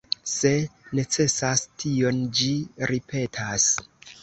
Se 0.29 0.53
necesas 0.99 1.63
tion 1.85 2.23
ĝi 2.41 2.51
ripetas. 2.95 3.71